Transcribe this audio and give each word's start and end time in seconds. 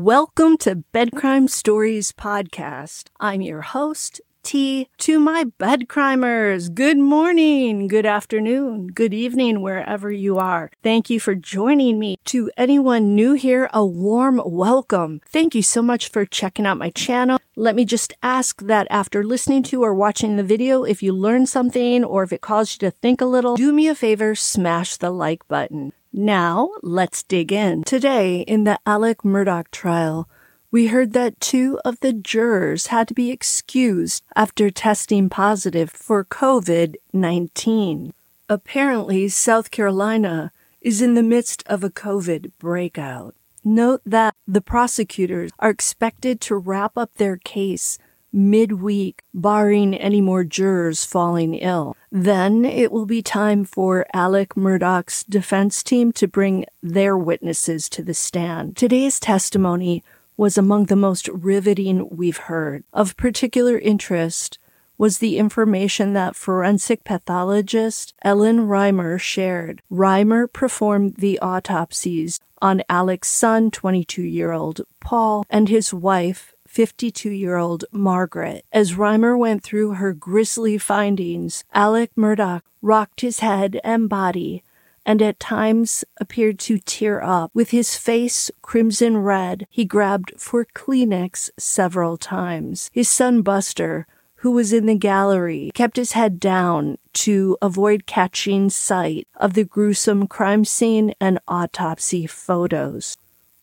Welcome 0.00 0.56
to 0.60 0.82
Bedcrime 0.94 1.50
Stories 1.50 2.10
Podcast. 2.10 3.08
I'm 3.20 3.42
your 3.42 3.60
host, 3.60 4.22
T. 4.42 4.88
To 4.96 5.20
my 5.20 5.44
bedcrimers, 5.58 6.72
good 6.72 6.96
morning, 6.96 7.86
good 7.86 8.06
afternoon, 8.06 8.86
good 8.86 9.12
evening, 9.12 9.60
wherever 9.60 10.10
you 10.10 10.38
are. 10.38 10.70
Thank 10.82 11.10
you 11.10 11.20
for 11.20 11.34
joining 11.34 11.98
me. 11.98 12.16
To 12.24 12.50
anyone 12.56 13.14
new 13.14 13.34
here, 13.34 13.68
a 13.74 13.84
warm 13.84 14.40
welcome. 14.42 15.20
Thank 15.26 15.54
you 15.54 15.62
so 15.62 15.82
much 15.82 16.08
for 16.08 16.24
checking 16.24 16.64
out 16.64 16.78
my 16.78 16.88
channel. 16.88 17.38
Let 17.54 17.76
me 17.76 17.84
just 17.84 18.14
ask 18.22 18.62
that 18.62 18.86
after 18.88 19.22
listening 19.22 19.64
to 19.64 19.82
or 19.82 19.94
watching 19.94 20.36
the 20.36 20.42
video, 20.42 20.82
if 20.82 21.02
you 21.02 21.12
learned 21.12 21.50
something 21.50 22.04
or 22.04 22.22
if 22.22 22.32
it 22.32 22.40
caused 22.40 22.82
you 22.82 22.88
to 22.88 22.96
think 22.96 23.20
a 23.20 23.26
little, 23.26 23.54
do 23.54 23.70
me 23.70 23.86
a 23.86 23.94
favor, 23.94 24.34
smash 24.34 24.96
the 24.96 25.10
like 25.10 25.46
button. 25.46 25.92
Now, 26.12 26.70
let's 26.82 27.22
dig 27.22 27.52
in. 27.52 27.84
Today, 27.84 28.40
in 28.40 28.64
the 28.64 28.80
Alec 28.84 29.18
Murdaugh 29.18 29.70
trial, 29.70 30.28
we 30.72 30.88
heard 30.88 31.12
that 31.12 31.40
two 31.40 31.78
of 31.84 32.00
the 32.00 32.12
jurors 32.12 32.88
had 32.88 33.06
to 33.08 33.14
be 33.14 33.30
excused 33.30 34.24
after 34.34 34.70
testing 34.70 35.28
positive 35.28 35.90
for 35.90 36.24
COVID 36.24 36.96
19. 37.12 38.12
Apparently, 38.48 39.28
South 39.28 39.70
Carolina 39.70 40.50
is 40.80 41.00
in 41.00 41.14
the 41.14 41.22
midst 41.22 41.62
of 41.66 41.84
a 41.84 41.90
COVID 41.90 42.50
breakout. 42.58 43.36
Note 43.62 44.00
that 44.04 44.34
the 44.48 44.60
prosecutors 44.60 45.52
are 45.60 45.70
expected 45.70 46.40
to 46.40 46.56
wrap 46.56 46.96
up 46.96 47.14
their 47.14 47.36
case 47.36 47.98
midweek, 48.32 49.22
barring 49.34 49.94
any 49.94 50.20
more 50.20 50.44
jurors 50.44 51.04
falling 51.04 51.54
ill. 51.54 51.96
Then 52.10 52.64
it 52.64 52.92
will 52.92 53.06
be 53.06 53.22
time 53.22 53.64
for 53.64 54.06
Alec 54.12 54.56
Murdaugh's 54.56 55.24
defense 55.24 55.82
team 55.82 56.12
to 56.12 56.28
bring 56.28 56.66
their 56.82 57.16
witnesses 57.16 57.88
to 57.90 58.02
the 58.02 58.14
stand. 58.14 58.76
Today's 58.76 59.20
testimony 59.20 60.02
was 60.36 60.56
among 60.56 60.86
the 60.86 60.96
most 60.96 61.28
riveting 61.28 62.08
we've 62.10 62.48
heard. 62.48 62.84
Of 62.92 63.16
particular 63.16 63.78
interest 63.78 64.58
was 64.96 65.18
the 65.18 65.38
information 65.38 66.12
that 66.12 66.36
forensic 66.36 67.04
pathologist 67.04 68.12
Ellen 68.22 68.66
Riemer 68.66 69.18
shared. 69.18 69.82
Riemer 69.90 70.46
performed 70.46 71.16
the 71.16 71.38
autopsies 71.40 72.38
on 72.60 72.82
Alec's 72.88 73.28
son, 73.28 73.70
22 73.70 74.22
year 74.22 74.52
old 74.52 74.82
Paul, 75.00 75.46
and 75.48 75.68
his 75.70 75.94
wife, 75.94 76.54
52 76.70 77.30
year 77.30 77.56
old 77.56 77.84
Margaret. 77.90 78.64
As 78.72 78.94
Riemer 78.94 79.36
went 79.36 79.64
through 79.64 79.94
her 79.94 80.12
grisly 80.12 80.78
findings, 80.78 81.64
Alec 81.74 82.12
Murdaugh 82.16 82.62
rocked 82.80 83.22
his 83.22 83.40
head 83.40 83.80
and 83.82 84.08
body 84.08 84.62
and 85.04 85.20
at 85.20 85.40
times 85.40 86.04
appeared 86.20 86.60
to 86.60 86.78
tear 86.78 87.20
up. 87.22 87.50
With 87.52 87.70
his 87.70 87.96
face 87.96 88.52
crimson 88.62 89.18
red, 89.18 89.66
he 89.68 89.84
grabbed 89.84 90.32
for 90.38 90.64
Kleenex 90.64 91.50
several 91.58 92.16
times. 92.16 92.88
His 92.92 93.08
son 93.08 93.42
Buster, 93.42 94.06
who 94.36 94.52
was 94.52 94.72
in 94.72 94.86
the 94.86 94.94
gallery, 94.94 95.72
kept 95.74 95.96
his 95.96 96.12
head 96.12 96.38
down 96.38 96.98
to 97.12 97.58
avoid 97.60 98.06
catching 98.06 98.70
sight 98.70 99.26
of 99.34 99.54
the 99.54 99.64
gruesome 99.64 100.28
crime 100.28 100.64
scene 100.64 101.14
and 101.20 101.40
autopsy 101.48 102.28
photos. 102.28 103.16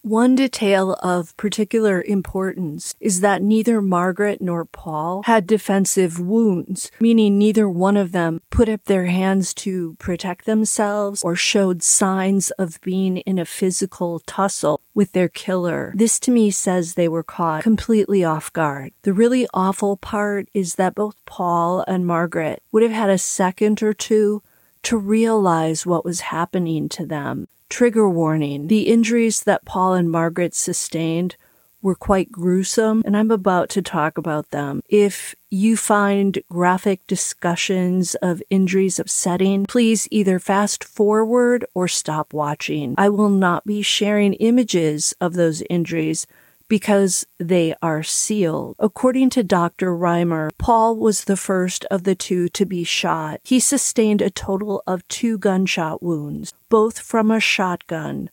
One 0.08 0.36
detail 0.36 0.94
of 1.03 1.36
particular 1.36 2.02
importance 2.02 2.95
is 3.02 3.19
that 3.19 3.41
neither 3.41 3.81
Margaret 3.81 4.39
nor 4.39 4.63
Paul 4.63 5.23
had 5.25 5.45
defensive 5.45 6.17
wounds, 6.17 6.89
meaning 7.02 7.38
neither 7.38 7.67
one 7.67 7.97
of 7.97 8.13
them 8.13 8.39
put 8.50 8.69
up 8.69 8.85
their 8.85 9.07
hands 9.07 9.53
to 9.56 9.97
protect 10.00 10.45
themselves 10.45 11.23
or 11.25 11.35
showed 11.35 11.84
signs 11.84 12.51
of 12.51 12.79
being 12.79 13.18
in 13.18 13.38
a 13.38 13.44
physical 13.44 14.22
tussle 14.22 14.79
with 14.94 15.12
their 15.12 15.28
killer. 15.28 15.91
This 15.94 16.22
to 16.22 16.31
me 16.31 16.51
says 16.51 16.94
they 16.94 17.09
were 17.09 17.22
caught 17.22 17.63
completely 17.63 18.24
off 18.24 18.53
guard. 18.53 18.94
The 19.01 19.12
really 19.12 19.45
awful 19.53 19.97
part 19.97 20.47
is 20.53 20.75
that 20.75 20.95
both 20.95 21.18
Paul 21.25 21.84
and 21.85 22.07
Margaret 22.07 22.63
would 22.72 22.81
have 22.81 22.94
had 22.94 23.09
a 23.09 23.18
second 23.18 23.84
or 23.84 23.94
two 23.94 24.41
to 24.88 24.98
realize 24.98 25.86
what 25.86 26.06
was 26.06 26.22
happening 26.22 26.88
to 26.88 27.06
them. 27.06 27.46
Trigger 27.68 28.08
warning. 28.08 28.68
The 28.68 28.84
injuries 28.84 29.42
that 29.42 29.66
Paul 29.66 29.96
and 29.96 30.09
Margaret 30.09 30.56
sustained 30.56 31.36
were 31.81 31.94
quite 31.94 32.31
gruesome, 32.31 33.03
and 33.06 33.18
I'm 33.18 33.30
about 33.30 33.68
to 33.72 33.81
talk 33.81 34.18
about 34.18 34.52
them. 34.52 34.81
If 34.88 35.36
you 35.50 35.75
find 35.75 36.42
graphic 36.50 37.06
discussions 37.06 38.16
of 38.16 38.42
injuries 38.50 38.98
upsetting, 38.98 39.66
please 39.66 40.08
either 40.09 40.40
fast 40.40 40.86
forward 40.86 41.66
or 41.74 41.90
stop 41.90 42.34
watching. 42.34 42.96
I 42.98 43.09
will 43.09 43.30
not 43.30 43.66
be 43.66 43.81
sharing 43.81 44.36
images 44.36 45.14
of 45.19 45.34
those 45.34 45.62
injuries 45.69 46.28
because 46.67 47.25
they 47.38 47.73
are 47.81 48.03
sealed. 48.03 48.75
According 48.79 49.29
to 49.31 49.44
Dr. 49.44 49.95
Riemer, 49.95 50.51
Paul 50.57 50.95
was 50.95 51.23
the 51.23 51.38
first 51.38 51.85
of 51.85 52.03
the 52.03 52.16
two 52.16 52.50
to 52.50 52.66
be 52.66 52.83
shot. 52.83 53.39
He 53.44 53.59
sustained 53.59 54.22
a 54.22 54.29
total 54.29 54.83
of 54.85 55.07
two 55.07 55.38
gunshot 55.38 56.03
wounds, 56.03 56.53
both 56.69 57.00
from 57.00 57.31
a 57.31 57.39
shotgun. 57.39 58.29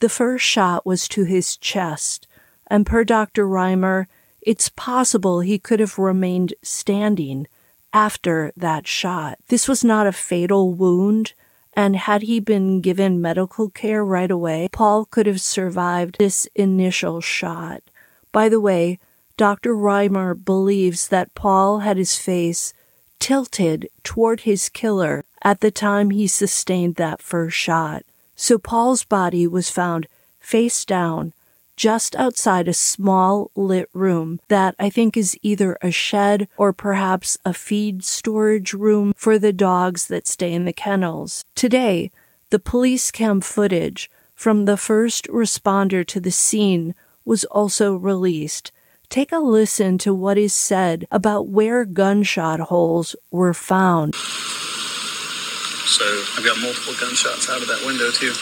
The 0.00 0.08
first 0.08 0.44
shot 0.44 0.86
was 0.86 1.08
to 1.08 1.24
his 1.24 1.56
chest, 1.56 2.26
and 2.66 2.86
per 2.86 3.04
Dr. 3.04 3.46
Riemer, 3.46 4.06
it's 4.42 4.68
possible 4.68 5.40
he 5.40 5.58
could 5.58 5.80
have 5.80 5.98
remained 5.98 6.54
standing 6.62 7.46
after 7.92 8.52
that 8.56 8.86
shot. 8.86 9.38
This 9.48 9.66
was 9.66 9.82
not 9.82 10.06
a 10.06 10.12
fatal 10.12 10.72
wound, 10.72 11.32
and 11.78 11.94
had 11.94 12.22
he 12.22 12.40
been 12.40 12.80
given 12.80 13.22
medical 13.22 13.70
care 13.70 14.04
right 14.04 14.32
away, 14.32 14.68
Paul 14.72 15.04
could 15.04 15.26
have 15.26 15.40
survived 15.40 16.16
this 16.18 16.48
initial 16.56 17.20
shot. 17.20 17.84
By 18.32 18.48
the 18.48 18.58
way, 18.58 18.98
Dr. 19.36 19.76
Riemer 19.76 20.34
believes 20.34 21.06
that 21.06 21.36
Paul 21.36 21.78
had 21.78 21.96
his 21.96 22.16
face 22.16 22.74
tilted 23.20 23.88
toward 24.02 24.40
his 24.40 24.68
killer 24.68 25.24
at 25.42 25.60
the 25.60 25.70
time 25.70 26.10
he 26.10 26.26
sustained 26.26 26.96
that 26.96 27.22
first 27.22 27.56
shot. 27.56 28.02
So 28.34 28.58
Paul's 28.58 29.04
body 29.04 29.46
was 29.46 29.70
found 29.70 30.08
face 30.40 30.84
down 30.84 31.32
just 31.78 32.16
outside 32.16 32.66
a 32.66 32.74
small 32.74 33.52
lit 33.54 33.88
room 33.94 34.40
that 34.48 34.74
I 34.80 34.90
think 34.90 35.16
is 35.16 35.38
either 35.42 35.78
a 35.80 35.92
shed 35.92 36.48
or 36.56 36.72
perhaps 36.72 37.38
a 37.44 37.54
feed 37.54 38.04
storage 38.04 38.74
room 38.74 39.14
for 39.16 39.38
the 39.38 39.52
dogs 39.52 40.08
that 40.08 40.26
stay 40.26 40.52
in 40.52 40.64
the 40.64 40.72
kennels. 40.72 41.44
Today, 41.54 42.10
the 42.50 42.58
police 42.58 43.12
cam 43.12 43.40
footage 43.40 44.10
from 44.34 44.64
the 44.64 44.76
first 44.76 45.28
responder 45.28 46.04
to 46.04 46.18
the 46.18 46.32
scene 46.32 46.96
was 47.24 47.44
also 47.44 47.94
released. 47.94 48.72
Take 49.08 49.30
a 49.30 49.38
listen 49.38 49.98
to 49.98 50.12
what 50.12 50.36
is 50.36 50.52
said 50.52 51.06
about 51.12 51.46
where 51.46 51.84
gunshot 51.84 52.58
holes 52.58 53.14
were 53.30 53.54
found. 53.54 54.16
So 54.16 56.04
I've 56.36 56.44
got 56.44 56.58
multiple 56.60 56.94
gunshots 57.00 57.48
out 57.48 57.62
of 57.62 57.68
that 57.68 57.84
window 57.86 58.10
too. 58.10 58.32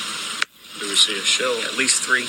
Do 0.81 0.89
we 0.89 0.97
see 0.97 1.19
a 1.19 1.23
shell? 1.23 1.61
At 1.65 1.77
least 1.77 2.03
three. 2.03 2.27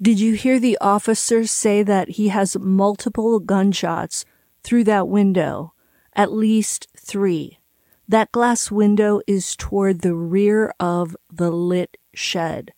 Did 0.00 0.20
you 0.20 0.34
hear 0.34 0.58
the 0.58 0.76
officer 0.78 1.46
say 1.46 1.82
that 1.82 2.10
he 2.10 2.28
has 2.28 2.58
multiple 2.58 3.40
gunshots 3.40 4.26
through 4.62 4.84
that 4.84 5.08
window? 5.08 5.72
At 6.14 6.32
least 6.32 6.88
three. 6.94 7.60
That 8.06 8.30
glass 8.30 8.70
window 8.70 9.22
is 9.26 9.56
toward 9.56 10.02
the 10.02 10.14
rear 10.14 10.74
of 10.78 11.16
the 11.32 11.50
lit 11.50 11.96
shed. 12.12 12.74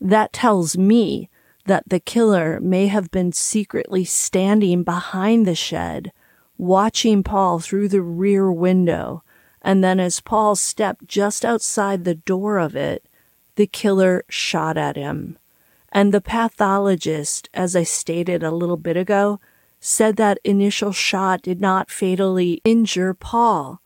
That 0.00 0.32
tells 0.32 0.78
me 0.78 1.30
that 1.66 1.88
the 1.88 1.98
killer 1.98 2.60
may 2.60 2.86
have 2.86 3.10
been 3.10 3.32
secretly 3.32 4.04
standing 4.04 4.84
behind 4.84 5.46
the 5.46 5.56
shed, 5.56 6.12
watching 6.56 7.24
Paul 7.24 7.58
through 7.58 7.88
the 7.88 8.02
rear 8.02 8.52
window. 8.52 9.24
And 9.62 9.82
then 9.82 9.98
as 9.98 10.20
Paul 10.20 10.54
stepped 10.54 11.08
just 11.08 11.44
outside 11.44 12.04
the 12.04 12.14
door 12.14 12.58
of 12.58 12.76
it, 12.76 13.08
the 13.56 13.66
killer 13.66 14.24
shot 14.28 14.76
at 14.76 14.94
him. 14.94 15.38
And 15.96 16.12
the 16.12 16.20
pathologist, 16.20 17.48
as 17.54 17.74
I 17.74 17.82
stated 17.82 18.42
a 18.42 18.50
little 18.50 18.76
bit 18.76 18.98
ago, 18.98 19.40
said 19.80 20.16
that 20.16 20.38
initial 20.44 20.92
shot 20.92 21.40
did 21.40 21.58
not 21.58 21.90
fatally 21.90 22.60
injure 22.64 23.14
Paul. 23.14 23.80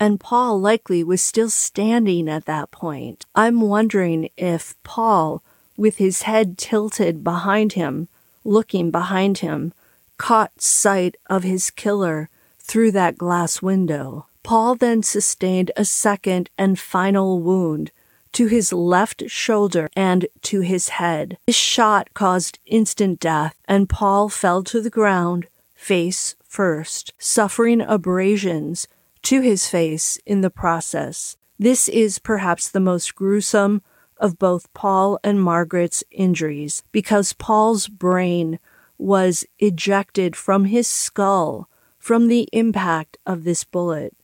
And 0.00 0.18
Paul 0.18 0.58
likely 0.58 1.04
was 1.04 1.20
still 1.20 1.50
standing 1.50 2.30
at 2.30 2.46
that 2.46 2.70
point. 2.70 3.26
I'm 3.34 3.60
wondering 3.60 4.30
if 4.38 4.74
Paul, 4.84 5.42
with 5.76 5.98
his 5.98 6.22
head 6.22 6.56
tilted 6.56 7.22
behind 7.22 7.74
him, 7.74 8.08
looking 8.42 8.90
behind 8.90 9.38
him, 9.40 9.74
caught 10.16 10.62
sight 10.62 11.16
of 11.28 11.42
his 11.42 11.70
killer 11.70 12.30
through 12.58 12.92
that 12.92 13.18
glass 13.18 13.60
window. 13.60 14.24
Paul 14.42 14.76
then 14.76 15.02
sustained 15.02 15.72
a 15.76 15.84
second 15.84 16.48
and 16.56 16.78
final 16.78 17.38
wound 17.38 17.90
to 18.32 18.46
his 18.46 18.72
left 18.72 19.28
shoulder 19.28 19.88
and 19.94 20.26
to 20.42 20.60
his 20.60 20.90
head. 20.90 21.38
This 21.46 21.56
shot 21.56 22.14
caused 22.14 22.58
instant 22.66 23.20
death, 23.20 23.58
and 23.66 23.88
Paul 23.88 24.28
fell 24.28 24.62
to 24.64 24.80
the 24.80 24.90
ground, 24.90 25.48
face 25.74 26.36
first, 26.42 27.12
suffering 27.18 27.80
abrasions 27.80 28.88
to 29.22 29.40
his 29.40 29.68
face 29.68 30.18
in 30.26 30.40
the 30.40 30.50
process. 30.50 31.36
This 31.58 31.88
is 31.88 32.18
perhaps 32.18 32.68
the 32.68 32.80
most 32.80 33.14
gruesome 33.14 33.82
of 34.16 34.38
both 34.38 34.72
Paul 34.74 35.18
and 35.24 35.42
Margaret's 35.42 36.04
injuries 36.10 36.82
because 36.92 37.32
Paul's 37.32 37.88
brain 37.88 38.58
was 38.98 39.44
ejected 39.58 40.36
from 40.36 40.66
his 40.66 40.86
skull 40.86 41.68
from 41.98 42.28
the 42.28 42.48
impact 42.52 43.18
of 43.26 43.44
this 43.44 43.64
bullet. 43.64 44.14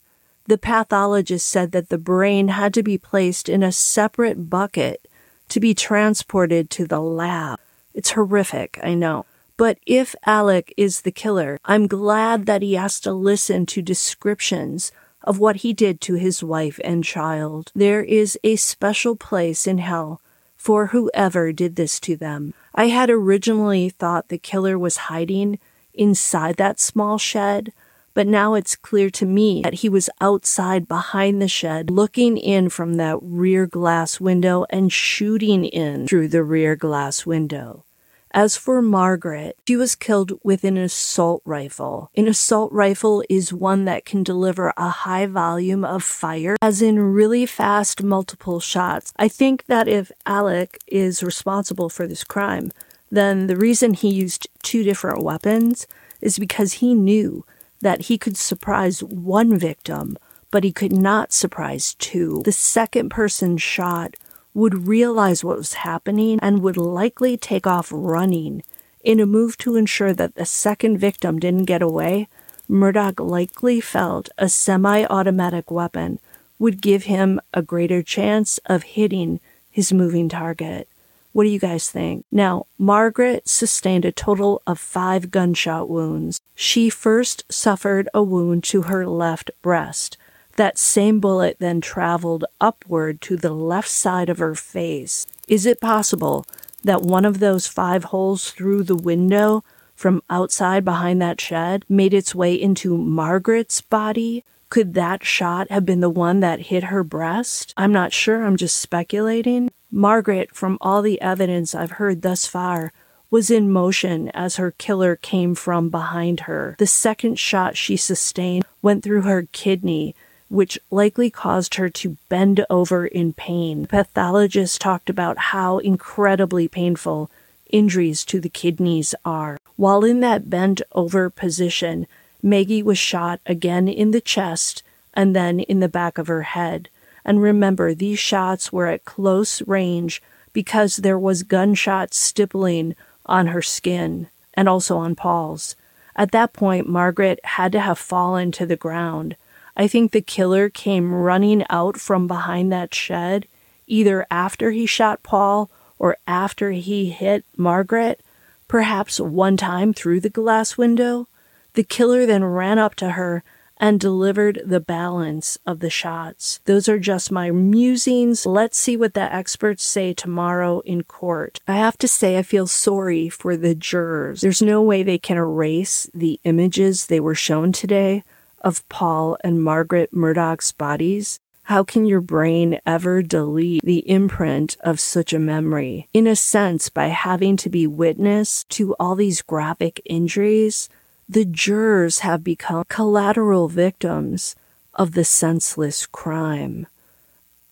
The 0.46 0.58
pathologist 0.58 1.48
said 1.48 1.72
that 1.72 1.88
the 1.88 1.98
brain 1.98 2.48
had 2.48 2.72
to 2.74 2.82
be 2.82 2.98
placed 2.98 3.48
in 3.48 3.62
a 3.62 3.72
separate 3.72 4.48
bucket 4.48 5.08
to 5.48 5.60
be 5.60 5.74
transported 5.74 6.70
to 6.70 6.86
the 6.86 7.00
lab. 7.00 7.58
It's 7.94 8.12
horrific, 8.12 8.78
I 8.82 8.94
know. 8.94 9.26
But 9.56 9.78
if 9.86 10.14
Alec 10.26 10.72
is 10.76 11.00
the 11.00 11.10
killer, 11.10 11.58
I'm 11.64 11.86
glad 11.86 12.46
that 12.46 12.62
he 12.62 12.74
has 12.74 13.00
to 13.00 13.12
listen 13.12 13.66
to 13.66 13.82
descriptions 13.82 14.92
of 15.22 15.38
what 15.38 15.56
he 15.56 15.72
did 15.72 16.00
to 16.02 16.14
his 16.14 16.44
wife 16.44 16.78
and 16.84 17.02
child. 17.02 17.72
There 17.74 18.02
is 18.02 18.38
a 18.44 18.56
special 18.56 19.16
place 19.16 19.66
in 19.66 19.78
hell 19.78 20.20
for 20.56 20.88
whoever 20.88 21.52
did 21.52 21.76
this 21.76 21.98
to 22.00 22.16
them. 22.16 22.54
I 22.74 22.88
had 22.88 23.08
originally 23.08 23.88
thought 23.88 24.28
the 24.28 24.38
killer 24.38 24.78
was 24.78 25.08
hiding 25.08 25.58
inside 25.94 26.56
that 26.56 26.78
small 26.78 27.18
shed, 27.18 27.72
but 28.16 28.26
now 28.26 28.54
it's 28.54 28.76
clear 28.76 29.10
to 29.10 29.26
me 29.26 29.60
that 29.60 29.74
he 29.74 29.90
was 29.90 30.08
outside 30.22 30.88
behind 30.88 31.40
the 31.40 31.46
shed, 31.46 31.90
looking 31.90 32.38
in 32.38 32.70
from 32.70 32.94
that 32.94 33.18
rear 33.20 33.66
glass 33.66 34.18
window 34.18 34.64
and 34.70 34.90
shooting 34.90 35.66
in 35.66 36.06
through 36.06 36.26
the 36.26 36.42
rear 36.42 36.74
glass 36.74 37.26
window. 37.26 37.84
As 38.30 38.56
for 38.56 38.80
Margaret, 38.80 39.58
she 39.68 39.76
was 39.76 39.94
killed 39.94 40.32
with 40.42 40.64
an 40.64 40.78
assault 40.78 41.42
rifle. 41.44 42.10
An 42.16 42.26
assault 42.26 42.72
rifle 42.72 43.22
is 43.28 43.52
one 43.52 43.84
that 43.84 44.06
can 44.06 44.22
deliver 44.22 44.72
a 44.78 44.88
high 44.88 45.26
volume 45.26 45.84
of 45.84 46.02
fire, 46.02 46.56
as 46.62 46.80
in 46.80 46.98
really 46.98 47.44
fast 47.44 48.02
multiple 48.02 48.60
shots. 48.60 49.12
I 49.18 49.28
think 49.28 49.66
that 49.66 49.88
if 49.88 50.10
Alec 50.24 50.78
is 50.86 51.22
responsible 51.22 51.90
for 51.90 52.06
this 52.06 52.24
crime, 52.24 52.72
then 53.10 53.46
the 53.46 53.56
reason 53.56 53.92
he 53.92 54.08
used 54.08 54.48
two 54.62 54.82
different 54.82 55.22
weapons 55.22 55.86
is 56.22 56.38
because 56.38 56.74
he 56.74 56.94
knew 56.94 57.44
that 57.86 58.06
he 58.10 58.18
could 58.18 58.36
surprise 58.36 59.00
one 59.00 59.56
victim, 59.56 60.18
but 60.50 60.64
he 60.64 60.72
could 60.72 60.90
not 60.90 61.32
surprise 61.32 61.94
two. 62.00 62.42
The 62.44 62.50
second 62.50 63.10
person 63.10 63.58
shot 63.58 64.16
would 64.54 64.88
realize 64.88 65.44
what 65.44 65.56
was 65.56 65.74
happening 65.74 66.40
and 66.42 66.62
would 66.62 66.76
likely 66.76 67.36
take 67.36 67.64
off 67.64 67.92
running. 67.94 68.64
In 69.04 69.20
a 69.20 69.24
move 69.24 69.56
to 69.58 69.76
ensure 69.76 70.12
that 70.14 70.34
the 70.34 70.44
second 70.44 70.98
victim 70.98 71.38
didn't 71.38 71.66
get 71.66 71.80
away, 71.80 72.26
Murdaugh 72.68 73.24
likely 73.24 73.80
felt 73.80 74.30
a 74.36 74.48
semi 74.48 75.04
automatic 75.04 75.70
weapon 75.70 76.18
would 76.58 76.82
give 76.82 77.04
him 77.04 77.40
a 77.54 77.62
greater 77.62 78.02
chance 78.02 78.58
of 78.66 78.82
hitting 78.82 79.38
his 79.70 79.92
moving 79.92 80.28
target. 80.28 80.88
What 81.36 81.44
do 81.44 81.50
you 81.50 81.58
guys 81.58 81.90
think? 81.90 82.24
Now, 82.32 82.64
Margaret 82.78 83.46
sustained 83.46 84.06
a 84.06 84.10
total 84.10 84.62
of 84.66 84.78
five 84.78 85.30
gunshot 85.30 85.86
wounds. 85.86 86.40
She 86.54 86.88
first 86.88 87.44
suffered 87.52 88.08
a 88.14 88.22
wound 88.22 88.64
to 88.64 88.84
her 88.88 89.06
left 89.06 89.50
breast. 89.60 90.16
That 90.56 90.78
same 90.78 91.20
bullet 91.20 91.58
then 91.60 91.82
traveled 91.82 92.46
upward 92.58 93.20
to 93.20 93.36
the 93.36 93.52
left 93.52 93.90
side 93.90 94.30
of 94.30 94.38
her 94.38 94.54
face. 94.54 95.26
Is 95.46 95.66
it 95.66 95.78
possible 95.78 96.46
that 96.82 97.02
one 97.02 97.26
of 97.26 97.38
those 97.38 97.66
five 97.66 98.04
holes 98.04 98.50
through 98.52 98.84
the 98.84 98.96
window 98.96 99.62
from 99.94 100.22
outside 100.30 100.86
behind 100.86 101.20
that 101.20 101.38
shed 101.38 101.84
made 101.86 102.14
its 102.14 102.34
way 102.34 102.54
into 102.54 102.96
Margaret's 102.96 103.82
body? 103.82 104.42
Could 104.70 104.94
that 104.94 105.22
shot 105.22 105.70
have 105.70 105.84
been 105.84 106.00
the 106.00 106.08
one 106.08 106.40
that 106.40 106.72
hit 106.72 106.84
her 106.84 107.04
breast? 107.04 107.74
I'm 107.76 107.92
not 107.92 108.14
sure, 108.14 108.42
I'm 108.42 108.56
just 108.56 108.78
speculating. 108.78 109.70
Margaret, 109.96 110.54
from 110.54 110.76
all 110.82 111.00
the 111.00 111.18
evidence 111.22 111.74
I've 111.74 111.92
heard 111.92 112.20
thus 112.20 112.44
far, 112.44 112.92
was 113.30 113.50
in 113.50 113.70
motion 113.70 114.28
as 114.34 114.56
her 114.56 114.72
killer 114.72 115.16
came 115.16 115.54
from 115.54 115.88
behind 115.88 116.40
her. 116.40 116.76
The 116.78 116.86
second 116.86 117.38
shot 117.38 117.78
she 117.78 117.96
sustained 117.96 118.66
went 118.82 119.02
through 119.02 119.22
her 119.22 119.48
kidney, 119.52 120.14
which 120.50 120.78
likely 120.90 121.30
caused 121.30 121.76
her 121.76 121.88
to 121.88 122.18
bend 122.28 122.66
over 122.68 123.06
in 123.06 123.32
pain. 123.32 123.86
Pathologists 123.86 124.76
talked 124.76 125.08
about 125.08 125.38
how 125.38 125.78
incredibly 125.78 126.68
painful 126.68 127.30
injuries 127.70 128.22
to 128.26 128.38
the 128.38 128.50
kidneys 128.50 129.14
are. 129.24 129.56
While 129.76 130.04
in 130.04 130.20
that 130.20 130.50
bent 130.50 130.82
over 130.92 131.30
position, 131.30 132.06
Maggie 132.42 132.82
was 132.82 132.98
shot 132.98 133.40
again 133.46 133.88
in 133.88 134.10
the 134.10 134.20
chest 134.20 134.82
and 135.14 135.34
then 135.34 135.58
in 135.58 135.80
the 135.80 135.88
back 135.88 136.18
of 136.18 136.26
her 136.26 136.42
head. 136.42 136.90
And 137.26 137.42
remember, 137.42 137.92
these 137.92 138.20
shots 138.20 138.72
were 138.72 138.86
at 138.86 139.04
close 139.04 139.60
range 139.62 140.22
because 140.52 140.96
there 140.96 141.18
was 141.18 141.42
gunshot 141.42 142.14
stippling 142.14 142.94
on 143.26 143.48
her 143.48 143.60
skin 143.60 144.28
and 144.54 144.68
also 144.68 144.96
on 144.96 145.16
Paul's. 145.16 145.74
At 146.14 146.30
that 146.30 146.52
point, 146.52 146.88
Margaret 146.88 147.40
had 147.42 147.72
to 147.72 147.80
have 147.80 147.98
fallen 147.98 148.52
to 148.52 148.64
the 148.64 148.76
ground. 148.76 149.36
I 149.76 149.88
think 149.88 150.12
the 150.12 150.22
killer 150.22 150.70
came 150.70 151.12
running 151.12 151.66
out 151.68 151.98
from 151.98 152.28
behind 152.28 152.72
that 152.72 152.94
shed, 152.94 153.46
either 153.88 154.24
after 154.30 154.70
he 154.70 154.86
shot 154.86 155.24
Paul 155.24 155.68
or 155.98 156.16
after 156.28 156.70
he 156.70 157.10
hit 157.10 157.44
Margaret, 157.56 158.20
perhaps 158.68 159.18
one 159.18 159.56
time 159.56 159.92
through 159.92 160.20
the 160.20 160.30
glass 160.30 160.78
window. 160.78 161.26
The 161.74 161.82
killer 161.82 162.24
then 162.24 162.44
ran 162.44 162.78
up 162.78 162.94
to 162.94 163.10
her 163.10 163.42
and 163.78 164.00
delivered 164.00 164.62
the 164.64 164.80
balance 164.80 165.58
of 165.66 165.80
the 165.80 165.90
shots. 165.90 166.60
Those 166.64 166.88
are 166.88 166.98
just 166.98 167.30
my 167.30 167.50
musings. 167.50 168.46
Let's 168.46 168.78
see 168.78 168.96
what 168.96 169.14
the 169.14 169.32
experts 169.34 169.84
say 169.84 170.14
tomorrow 170.14 170.80
in 170.80 171.02
court. 171.02 171.60
I 171.68 171.76
have 171.76 171.98
to 171.98 172.08
say, 172.08 172.38
I 172.38 172.42
feel 172.42 172.66
sorry 172.66 173.28
for 173.28 173.56
the 173.56 173.74
jurors. 173.74 174.40
There's 174.40 174.62
no 174.62 174.82
way 174.82 175.02
they 175.02 175.18
can 175.18 175.36
erase 175.36 176.08
the 176.14 176.40
images 176.44 177.06
they 177.06 177.20
were 177.20 177.34
shown 177.34 177.72
today 177.72 178.22
of 178.60 178.86
Paul 178.88 179.36
and 179.44 179.62
Margaret 179.62 180.12
Murdaugh's 180.12 180.72
bodies, 180.72 181.38
how 181.66 181.82
can 181.82 182.04
your 182.04 182.20
brain 182.20 182.78
ever 182.86 183.22
delete 183.22 183.82
the 183.82 184.08
imprint 184.08 184.76
of 184.80 185.00
such 185.00 185.32
a 185.32 185.38
memory? 185.38 186.08
In 186.12 186.28
a 186.28 186.36
sense, 186.36 186.88
by 186.88 187.08
having 187.08 187.56
to 187.56 187.68
be 187.68 187.88
witness 187.88 188.62
to 188.70 188.94
all 189.00 189.16
these 189.16 189.42
graphic 189.42 190.00
injuries, 190.04 190.88
the 191.28 191.44
jurors 191.44 192.20
have 192.20 192.44
become 192.44 192.84
collateral 192.88 193.68
victims 193.68 194.54
of 194.94 195.12
the 195.12 195.24
senseless 195.24 196.06
crime. 196.06 196.86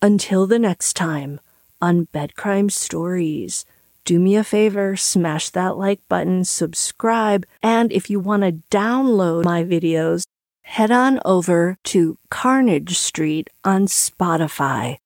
Until 0.03 0.47
the 0.47 0.59
next 0.59 0.95
time 0.95 1.41
on 1.81 2.05
Bed 2.05 2.35
Crime 2.35 2.69
Stories, 2.69 3.65
do 4.05 4.19
me 4.19 4.37
a 4.37 4.45
favor, 4.45 4.97
smash 4.97 5.51
that 5.51 5.79
like 5.79 6.01
button, 6.09 6.45
subscribe, 6.45 7.47
and 7.63 7.93
if 7.93 8.11
you 8.11 8.21
want 8.21 8.43
to 8.43 8.61
download 8.77 9.45
my 9.45 9.63
videos, 9.63 10.25
head 10.63 10.91
on 10.91 11.21
over 11.25 11.79
to 11.85 12.19
Carnage 12.31 12.99
Street 12.99 13.49
on 13.65 13.87
Spotify. 13.87 14.99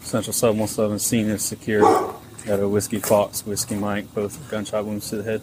Central 0.00 0.32
717 0.32 0.98
scene 0.98 1.28
is 1.28 1.42
secured. 1.42 2.21
Got 2.46 2.58
a 2.60 2.68
Whiskey 2.68 2.98
Fox, 2.98 3.46
Whiskey 3.46 3.76
Mike, 3.76 4.12
both 4.14 4.50
gunshot 4.50 4.84
wounds 4.84 5.08
to 5.10 5.16
the 5.16 5.22
head. 5.22 5.42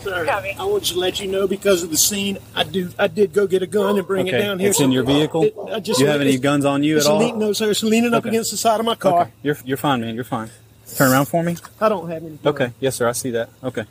Sir, 0.00 0.26
I 0.30 0.64
want 0.64 0.84
to 0.86 0.98
let 0.98 1.20
you 1.20 1.26
know 1.26 1.46
because 1.46 1.82
of 1.82 1.90
the 1.90 1.96
scene, 1.96 2.38
I 2.54 2.62
do. 2.62 2.90
I 2.98 3.06
did 3.08 3.34
go 3.34 3.46
get 3.46 3.62
a 3.62 3.66
gun 3.66 3.98
and 3.98 4.06
bring 4.06 4.28
it 4.28 4.32
down 4.38 4.58
here. 4.58 4.70
it's 4.70 4.80
in 4.80 4.92
your 4.92 5.02
vehicle? 5.02 5.42
It- 5.44 5.54
I 5.70 5.80
just- 5.80 5.98
Do 5.98 6.04
you 6.06 6.10
have 6.10 6.20
any 6.22 6.38
guns 6.38 6.64
on 6.64 6.82
you 6.82 6.96
at 6.98 7.04
all? 7.06 7.18
lean- 7.18 7.38
no, 7.38 7.52
sir. 7.52 7.70
It's 7.70 7.82
leaning 7.82 8.14
up 8.14 8.20
Okay. 8.20 8.30
against 8.30 8.50
the 8.52 8.56
side 8.56 8.80
of 8.80 8.86
my 8.86 8.94
car. 8.94 9.22
Okay, 9.22 9.30
you're 9.42 9.58
you're 9.64 9.76
fine, 9.76 10.00
man. 10.00 10.14
You're 10.14 10.24
fine. 10.24 10.50
Turn 10.96 11.12
around 11.12 11.26
for 11.26 11.42
me. 11.42 11.56
I 11.80 11.88
don't 11.90 12.08
have 12.08 12.22
any. 12.22 12.36
guns. 12.36 12.46
Okay, 12.46 12.72
yes, 12.80 12.96
sir. 12.96 13.08
I 13.08 13.12
see 13.12 13.30
that. 13.32 13.50
Okay. 13.62 13.84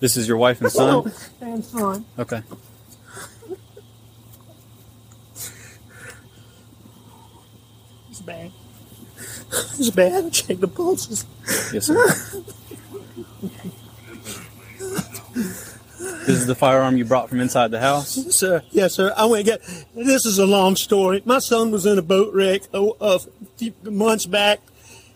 This 0.00 0.16
is 0.16 0.28
your 0.28 0.36
wife 0.36 0.60
and 0.60 0.70
son. 0.70 1.10
and 1.40 1.64
son. 1.64 2.04
Okay. 2.18 2.42
It's 8.10 8.20
bad. 8.20 8.52
It's 9.78 9.90
bad. 9.90 10.32
Check 10.32 10.60
the 10.60 10.68
pulses. 10.68 11.26
Yes, 11.72 11.86
sir. 11.86 12.06
this 15.20 16.28
is 16.28 16.46
the 16.46 16.54
firearm 16.54 16.96
you 16.96 17.04
brought 17.04 17.28
from 17.28 17.40
inside 17.40 17.70
the 17.70 17.80
house. 17.80 18.16
Yes, 18.16 18.34
sir. 18.34 18.62
Yes, 18.70 18.94
sir. 18.94 19.12
I 19.16 19.26
went 19.26 19.48
and 19.48 19.60
get. 19.60 19.84
This 19.94 20.24
is 20.24 20.38
a 20.38 20.46
long 20.46 20.76
story. 20.76 21.22
My 21.26 21.38
son 21.38 21.70
was 21.70 21.84
in 21.84 21.98
a 21.98 22.02
boat 22.02 22.32
wreck 22.32 22.62
a 22.72 23.18
few 23.56 23.74
months 23.82 24.24
back. 24.24 24.60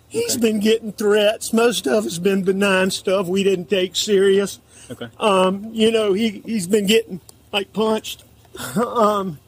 He's 0.08 0.36
been 0.36 0.60
getting 0.60 0.92
threats. 0.92 1.52
Most 1.52 1.86
of 1.86 2.04
it's 2.04 2.18
been 2.18 2.42
benign 2.42 2.90
stuff 2.90 3.26
we 3.26 3.42
didn't 3.42 3.70
take 3.70 3.96
serious. 3.96 4.60
Okay. 4.90 5.08
Um, 5.18 5.70
you 5.72 5.90
know, 5.90 6.12
he 6.12 6.42
he's 6.44 6.66
been 6.66 6.86
getting 6.86 7.20
like 7.52 7.72
punched. 7.72 8.24
um, 8.76 9.38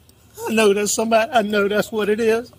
I 0.47 0.53
know 0.53 0.73
that's 0.73 0.93
somebody. 0.93 1.31
I 1.31 1.43
know 1.43 1.67
that's 1.67 1.91
what 1.91 2.09
it 2.09 2.19
is. 2.19 2.51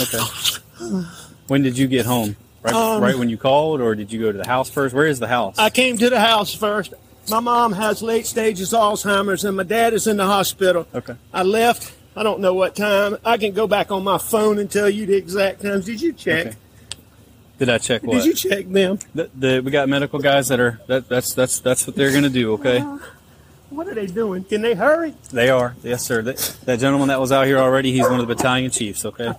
Okay. 0.00 1.02
When 1.48 1.62
did 1.62 1.78
you 1.78 1.86
get 1.86 2.06
home? 2.06 2.36
Right, 2.62 2.98
right 2.98 3.18
when 3.18 3.28
you 3.28 3.36
called, 3.36 3.80
or 3.80 3.94
did 3.94 4.12
you 4.12 4.20
go 4.20 4.32
to 4.32 4.38
the 4.38 4.46
house 4.46 4.68
first? 4.68 4.94
Where 4.94 5.06
is 5.06 5.20
the 5.20 5.28
house? 5.28 5.58
Um, 5.58 5.66
I 5.66 5.70
came 5.70 5.96
to 5.98 6.10
the 6.10 6.18
house 6.18 6.52
first. 6.52 6.94
My 7.30 7.40
mom 7.40 7.72
has 7.72 8.02
late 8.02 8.26
stages 8.26 8.72
Alzheimer's, 8.72 9.44
and 9.44 9.56
my 9.56 9.62
dad 9.62 9.94
is 9.94 10.06
in 10.06 10.16
the 10.16 10.26
hospital. 10.26 10.86
Okay. 10.94 11.14
I 11.32 11.42
left. 11.42 11.94
I 12.16 12.22
don't 12.22 12.40
know 12.40 12.54
what 12.54 12.74
time. 12.74 13.18
I 13.24 13.36
can 13.36 13.52
go 13.52 13.66
back 13.66 13.92
on 13.92 14.02
my 14.02 14.18
phone 14.18 14.58
and 14.58 14.70
tell 14.70 14.88
you 14.88 15.06
the 15.06 15.14
exact 15.14 15.62
times. 15.62 15.84
Did 15.84 16.00
you 16.00 16.12
check? 16.12 16.46
Okay. 16.46 16.56
Did 17.58 17.68
I 17.70 17.78
check 17.78 18.02
what? 18.02 18.16
Did 18.16 18.26
you 18.26 18.34
check 18.34 18.66
them? 18.68 18.98
The, 19.14 19.30
the, 19.34 19.60
we 19.60 19.70
got 19.70 19.88
medical 19.88 20.18
guys 20.18 20.48
that 20.48 20.60
are 20.60 20.80
that, 20.88 21.08
that's 21.08 21.34
that's 21.34 21.60
that's 21.60 21.86
what 21.86 21.96
they're 21.96 22.12
gonna 22.12 22.28
do. 22.28 22.52
Okay, 22.54 22.80
What 23.70 23.88
are 23.88 23.94
they 23.94 24.06
doing? 24.06 24.44
Can 24.44 24.60
they 24.60 24.74
hurry? 24.74 25.14
they 25.32 25.48
are. 25.48 25.74
Yes, 25.82 26.04
sir. 26.04 26.20
That, 26.22 26.36
that 26.64 26.80
gentleman 26.80 27.08
that 27.08 27.20
was 27.20 27.32
out 27.32 27.46
here 27.46 27.58
already, 27.58 27.92
he's 27.92 28.02
one 28.02 28.20
of 28.20 28.26
the 28.26 28.34
battalion 28.34 28.70
chiefs. 28.70 29.06
Okay. 29.06 29.32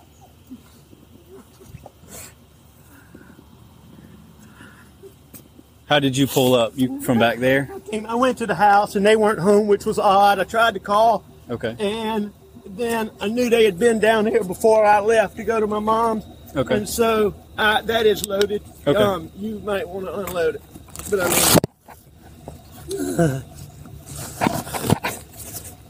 How 5.88 6.00
did 6.00 6.15
you 6.17 6.27
pull 6.27 6.53
up? 6.53 6.74
You 6.75 7.01
from 7.01 7.17
back 7.20 7.39
there? 7.39 7.70
I, 7.74 7.79
Came- 7.79 8.06
I 8.06 8.15
went 8.15 8.38
to 8.39 8.46
the 8.46 8.56
house 8.56 8.96
and 8.96 9.06
they 9.06 9.15
weren't 9.15 9.39
home, 9.39 9.67
which 9.67 9.86
was 9.86 9.98
odd. 9.98 10.38
I 10.39 10.44
tried 10.44 10.74
to 10.74 10.82
call, 10.82 11.24
Okay. 11.50 11.75
and 11.79 12.34
then 12.65 13.10
I 13.22 13.29
knew 13.29 13.50
they 13.50 13.63
had 13.63 13.79
been 13.79 14.00
down 14.00 14.25
here 14.25 14.44
before 14.44 14.84
I 14.86 15.00
left 15.00 15.38
to 15.38 15.46
go 15.46 15.60
to 15.62 15.67
my 15.67 15.79
mom's. 15.79 16.25
Okay. 16.56 16.75
And 16.77 16.89
so 16.89 17.34
uh, 17.58 17.82
that 17.84 18.06
is 18.06 18.25
loaded. 18.25 18.62
Okay. 18.86 19.00
Um, 19.01 19.32
you 19.38 19.60
might 19.60 19.88
want 19.88 20.06
to 20.08 20.20
unload 20.20 20.56
it. 20.56 20.62
But 21.10 21.22
I 21.22 21.29
mean, 21.29 21.41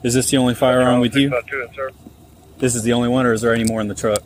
Is 0.04 0.14
this 0.14 0.30
the 0.30 0.38
only 0.38 0.54
firearm 0.54 1.00
with 1.00 1.16
you? 1.16 1.28
About 1.28 1.48
two 1.48 1.68
sir. 1.76 1.90
This 2.60 2.76
is 2.76 2.84
the 2.84 2.94
only 2.94 3.10
one, 3.10 3.26
or 3.26 3.34
is 3.34 3.42
there 3.42 3.54
any 3.54 3.64
more 3.64 3.82
in 3.82 3.88
the 3.88 3.96
truck? 3.96 4.22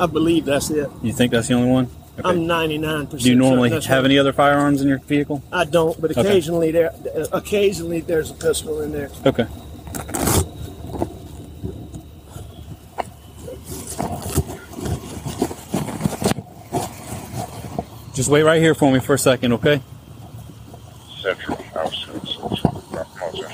I 0.00 0.06
believe 0.06 0.44
that's 0.46 0.70
it. 0.70 0.88
You 1.02 1.12
think 1.12 1.30
that's 1.32 1.46
the 1.48 1.54
only 1.54 1.70
one? 1.70 1.88
Okay. 2.18 2.28
I'm 2.28 2.40
99%. 2.40 3.22
Do 3.22 3.28
you 3.30 3.34
normally 3.36 3.70
certain 3.70 3.88
have 3.88 4.02
right. 4.02 4.10
any 4.10 4.18
other 4.18 4.34
firearms 4.34 4.82
in 4.82 4.88
your 4.88 4.98
vehicle? 4.98 5.42
I 5.50 5.64
don't, 5.64 5.98
but 5.98 6.10
Okay. 6.10 6.20
occasionally 6.20 6.70
there, 6.70 6.92
occasionally 7.32 8.00
there's 8.00 8.30
a 8.30 8.34
pistol 8.34 8.82
in 8.82 8.92
there. 8.92 9.10
Okay. 9.24 9.46
Just 18.14 18.28
wait 18.28 18.42
right 18.42 18.60
here 18.60 18.74
for 18.74 18.92
me 18.92 19.00
for 19.00 19.14
a 19.14 19.18
second, 19.18 19.54
okay? 19.54 19.80
Central 21.22 21.56
House. 21.62 22.06
Moser. 22.06 23.48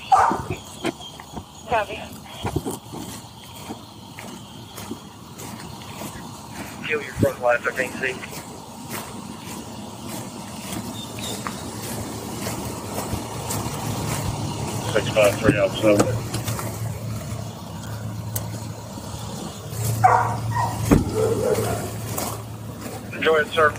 Copy. 1.68 2.00
Kill 6.88 7.02
your 7.02 7.12
front 7.14 7.40
lights, 7.40 7.66
I 7.66 7.70
can't 7.76 7.94
see. 8.00 8.47
Six 15.08 15.16
five 15.16 15.40
three 15.40 15.58
out 15.58 15.70
seven. 15.70 16.06
Enjoy 23.14 23.36
it, 23.38 23.48
sir. 23.48 23.74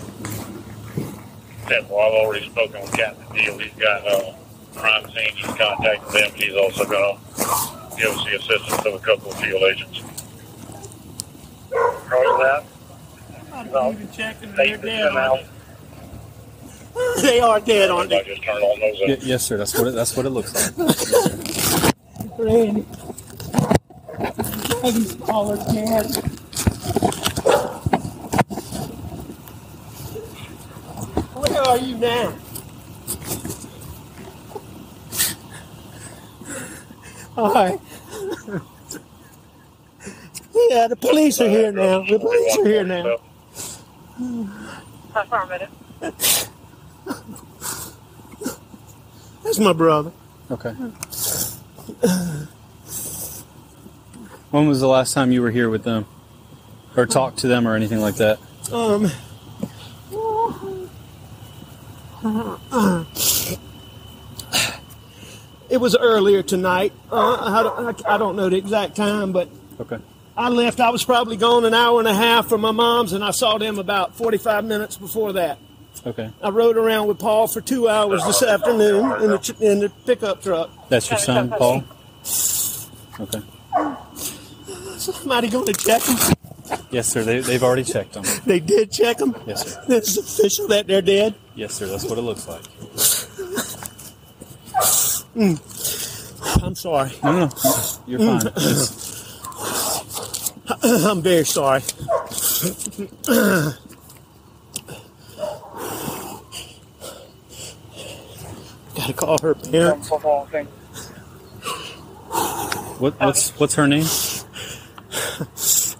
Yeah, 1.70 1.82
well, 1.90 2.00
I've 2.00 2.14
already 2.26 2.46
spoken 2.50 2.82
with 2.82 2.92
Captain 2.94 3.36
Deal. 3.36 3.58
He's 3.60 3.72
got 3.74 4.06
uh, 4.08 4.34
crime 4.76 5.06
scene. 5.12 5.36
He's 5.36 5.46
contacted 5.56 6.12
them. 6.12 6.32
He's 6.36 6.56
also 6.56 6.84
going 6.86 7.16
to 7.16 7.98
give 7.98 8.10
us 8.12 8.24
the 8.26 8.36
assistance 8.38 8.86
of 8.86 8.94
a 8.96 9.00
couple 9.00 9.32
of 9.32 9.40
field 9.40 9.62
agents. 9.64 10.02
Roger 11.72 12.44
that. 12.44 12.64
I'm 13.54 13.72
No. 13.72 13.92
even 13.92 14.12
checking. 14.12 14.50
Eight 14.50 14.56
They're 14.56 14.78
to 14.78 14.82
dead. 14.84 15.08
ten 15.10 15.18
out. 15.18 15.38
aren't 15.38 15.48
they? 17.22 17.28
They 17.30 17.40
are 17.40 17.60
dead, 17.60 17.90
aren't 17.92 18.10
they? 18.10 18.24
just 18.24 18.44
turned 18.44 18.64
all 18.64 18.76
those 18.80 19.02
uh, 19.02 19.06
Y- 19.08 19.18
yes, 19.22 19.44
sir. 19.46 19.58
That's 19.58 19.78
what 19.78 19.88
it, 19.88 19.92
that's 19.96 20.16
what 20.16 20.26
it 20.26 20.30
looks 20.30 20.54
like. 20.78 21.94
Randy. 22.40 22.86
He's 24.84 25.12
smaller 25.12 25.58
dead. 25.74 26.06
Where 31.36 31.62
are 31.64 31.78
you 31.78 31.98
now? 31.98 32.34
All 37.38 37.54
right. 37.54 37.80
Yeah, 40.70 40.88
the 40.88 40.96
police 40.96 41.40
are 41.40 41.50
here 41.50 41.72
now. 41.72 42.04
The 42.04 42.20
police 42.20 42.58
are 42.58 42.66
here 42.68 42.84
now. 42.84 43.18
Affirmative. 45.16 45.70
That's 49.50 49.58
my 49.58 49.74
brother. 49.74 50.12
Okay. 50.52 50.70
When 54.52 54.68
was 54.68 54.80
the 54.80 54.88
last 54.88 55.16
time 55.16 55.32
you 55.32 55.42
were 55.42 55.50
here 55.50 55.72
with 55.72 55.84
them, 55.84 56.06
or 56.96 57.08
talked 57.08 57.40
to 57.40 57.48
them, 57.48 57.68
or 57.68 57.74
anything 57.74 58.00
like 58.00 58.18
that? 58.18 58.38
Um. 58.72 59.10
It 65.68 65.78
was 65.78 65.96
earlier 65.96 66.44
tonight. 66.44 66.94
Uh, 67.12 67.38
I, 67.42 67.64
don't, 67.64 68.08
I 68.08 68.18
don't 68.20 68.36
know 68.36 68.50
the 68.50 68.58
exact 68.58 68.96
time, 68.96 69.32
but 69.32 69.50
Okay. 69.80 69.98
I 70.38 70.50
left. 70.50 70.80
I 70.80 70.92
was 70.92 71.04
probably 71.04 71.38
gone 71.38 71.66
an 71.66 71.74
hour 71.74 71.98
and 71.98 72.08
a 72.08 72.14
half 72.14 72.48
from 72.50 72.62
my 72.62 72.72
mom's, 72.72 73.14
and 73.14 73.24
I 73.24 73.32
saw 73.32 73.58
them 73.58 73.80
about 73.80 74.14
45 74.16 74.64
minutes 74.66 74.96
before 74.96 75.34
that. 75.34 75.58
Okay. 76.06 76.32
I 76.42 76.50
rode 76.50 76.78
around 76.78 77.08
with 77.08 77.20
Paul 77.20 77.48
for 77.48 77.60
two 77.62 77.90
hours 77.90 78.24
this 78.26 78.42
afternoon 78.42 79.22
in 79.22 79.30
the, 79.32 79.38
ch- 79.38 79.60
in 79.62 79.80
the 79.80 79.90
pickup 80.06 80.42
truck. 80.42 80.70
That's 80.90 81.10
your 81.10 81.20
son, 81.20 81.50
Paul. 81.50 81.84
Okay. 83.20 83.42
Somebody 84.98 85.50
going 85.50 85.66
to 85.66 85.74
check 85.74 86.02
them? 86.04 86.18
Yes, 86.92 87.08
sir. 87.10 87.24
They, 87.24 87.40
they've 87.40 87.64
already 87.64 87.84
checked 87.84 88.14
them. 88.14 88.24
They 88.46 88.60
did 88.60 88.92
check 88.92 89.18
them. 89.18 89.36
Yes, 89.48 89.74
sir. 89.74 89.84
This 89.88 90.10
is 90.10 90.18
official 90.40 90.68
that 90.70 90.88
they're 90.88 91.02
dead. 91.02 91.36
Yes, 91.56 91.74
sir. 91.74 91.88
That's 91.88 92.06
what 92.06 92.18
it 92.18 92.22
looks 92.22 92.48
like. 92.48 92.64
Hmm. 95.34 95.56
I'm 96.64 96.76
sorry. 96.76 97.12
No, 97.24 97.32
no. 97.32 97.50
You're 98.08 98.20
fine. 98.20 98.42
Hmm. 98.42 98.48
It's- 98.48 99.06
I'm 100.84 101.22
very 101.22 101.46
sorry. 101.46 101.82
Gotta 109.14 109.26
call 109.26 109.38
her 109.40 109.56
parents. 109.56 110.10
Football 110.10 110.46
thing. 110.46 110.66
what, 113.00 113.20
what's 113.20 113.50
what's 113.60 113.76
her 113.76 113.88
name? 113.88 114.06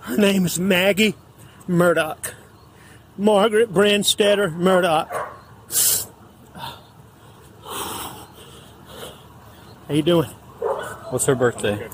Her 0.02 0.18
name 0.18 0.46
is 0.46 0.60
Maggie 0.60 1.16
Murdaugh. 1.68 2.34
Margaret 3.18 3.74
Branstetter 3.74 4.56
Murdaugh. 4.56 5.08
How 9.88 9.94
you 9.94 10.04
doing? 10.04 10.30
What's 11.10 11.26
her 11.26 11.36
birthday? 11.36 11.90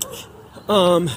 Um, 0.67 1.09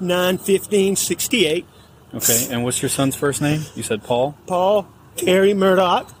91568. 0.00 1.66
Okay. 2.14 2.48
And 2.50 2.64
what's 2.64 2.82
your 2.82 2.90
son's 2.90 3.16
first 3.16 3.40
name? 3.40 3.62
You 3.74 3.82
said 3.82 4.04
Paul. 4.04 4.36
Paul 4.46 4.86
Terry 5.16 5.52
Murdaugh. 5.52 6.12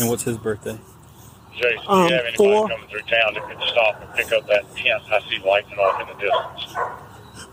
And 0.00 0.08
what's 0.08 0.22
his 0.24 0.36
birthday? 0.38 0.78
Jason, 1.54 1.78
Um, 1.88 2.06
do 2.08 2.14
you 2.14 2.16
have 2.18 2.26
anybody 2.26 2.36
four. 2.36 2.68
coming 2.68 2.88
through 2.88 3.00
town 3.02 3.34
that 3.34 3.42
could 3.48 3.60
stop 3.68 4.00
and 4.00 4.14
pick 4.14 4.32
up 4.32 4.46
that 4.48 4.64
tent? 4.76 5.02
I 5.10 5.20
see 5.28 5.38
lighting 5.44 5.78
off 5.78 6.00
in 6.00 6.06
the 6.08 6.14
distance. 6.22 6.74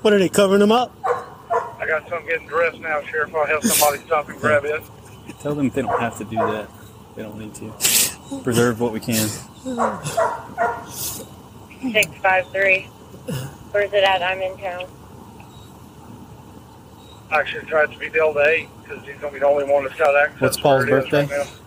What 0.01 0.13
are 0.13 0.19
they 0.19 0.29
covering 0.29 0.59
them 0.61 0.71
up? 0.71 0.95
I 1.05 1.85
got 1.87 2.07
some 2.09 2.25
getting 2.25 2.47
dressed 2.47 2.79
now, 2.79 3.01
Sheriff. 3.03 3.33
I'll 3.35 3.45
have 3.45 3.63
somebody 3.63 4.01
stop 4.05 4.29
and 4.29 4.39
grab 4.39 4.63
it. 4.65 4.81
Tell 5.41 5.55
them 5.55 5.69
they 5.69 5.81
don't 5.81 5.99
have 5.99 6.17
to 6.19 6.23
do 6.23 6.37
that. 6.37 6.69
They 7.15 7.23
don't 7.23 7.37
need 7.37 7.53
to. 7.55 7.73
Preserve 8.43 8.79
what 8.79 8.93
we 8.93 8.99
can. 8.99 9.27
653. 11.81 12.83
Where's 13.71 13.93
it 13.93 14.03
at? 14.03 14.21
I'm 14.21 14.41
in 14.41 14.57
town. 14.57 14.85
I 17.31 17.43
should 17.45 17.67
try 17.67 17.85
to 17.85 17.99
be 17.99 18.09
Delta 18.09 18.43
8 18.47 18.67
because 18.83 19.05
he's 19.05 19.17
going 19.17 19.33
to 19.33 19.33
be 19.33 19.39
the 19.39 19.47
only 19.47 19.65
one 19.71 19.83
that's 19.83 19.95
got 19.97 20.15
access. 20.15 20.41
What's 20.41 20.57
Paul's 20.59 20.85
where 20.87 20.97
it 20.99 21.03
is 21.05 21.09
birthday? 21.11 21.37
right 21.37 21.58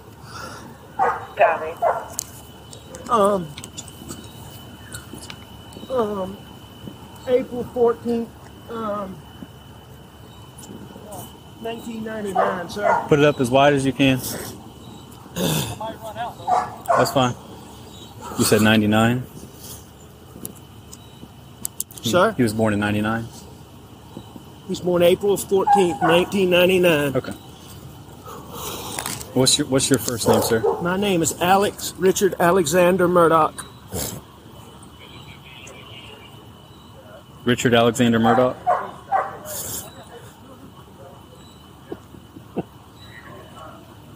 now. 1.43 3.15
Um, 3.15 3.49
um, 5.91 6.37
April 7.27 7.65
14th, 7.65 8.29
um, 8.71 9.15
1999, 11.61 12.69
sir. 12.71 13.05
Put 13.09 13.19
it 13.19 13.25
up 13.25 13.41
as 13.41 13.51
wide 13.51 13.75
as 13.75 13.85
you 13.85 13.93
can. 13.93 14.19
That's 16.97 17.13
fine. 17.13 17.35
You 18.39 18.45
said 18.45 18.63
99? 18.63 19.25
Sir? 22.03 22.33
He 22.37 22.43
was 22.43 22.53
born 22.53 22.75
in 22.75 22.81
99? 22.81 23.25
He 23.25 24.69
was 24.69 24.81
born 24.81 25.03
April 25.03 25.37
14th, 25.37 26.01
1999. 26.03 27.17
Okay. 27.17 27.33
What's 29.35 29.57
your 29.57 29.67
What's 29.69 29.89
your 29.89 29.99
first 29.99 30.29
name, 30.29 30.43
sir? 30.43 30.61
My 30.83 30.99
name 30.99 31.23
is 31.23 31.41
Alex 31.41 31.95
Richard 31.97 32.35
Alexander 32.39 33.09
Murdaugh. 33.09 33.55
Richard 37.47 37.73
Alexander 37.73 38.21
Murdaugh. 38.21 38.55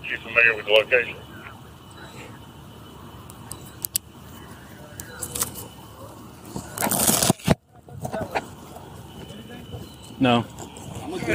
You 0.04 0.18
familiar 0.18 0.54
with 0.54 0.66
the 0.66 0.72
location? 0.72 1.16
No. 10.20 10.44